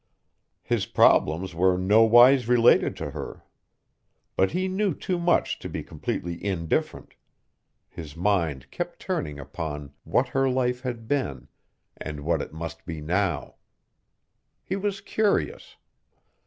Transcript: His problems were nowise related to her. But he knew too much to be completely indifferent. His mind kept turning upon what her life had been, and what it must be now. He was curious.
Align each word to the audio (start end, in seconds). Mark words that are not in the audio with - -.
His 0.63 0.87
problems 0.87 1.53
were 1.53 1.77
nowise 1.77 2.47
related 2.47 2.95
to 2.97 3.11
her. 3.11 3.43
But 4.35 4.49
he 4.49 4.67
knew 4.67 4.95
too 4.95 5.19
much 5.19 5.59
to 5.59 5.69
be 5.69 5.83
completely 5.83 6.43
indifferent. 6.43 7.13
His 7.87 8.17
mind 8.17 8.71
kept 8.71 8.99
turning 8.99 9.37
upon 9.37 9.93
what 10.03 10.29
her 10.29 10.49
life 10.49 10.81
had 10.81 11.07
been, 11.07 11.49
and 11.95 12.21
what 12.21 12.41
it 12.41 12.51
must 12.51 12.83
be 12.83 12.99
now. 12.99 13.57
He 14.63 14.75
was 14.75 15.01
curious. 15.01 15.75